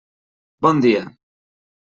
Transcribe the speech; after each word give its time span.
Bon 0.67 0.81
dia. 0.85 1.05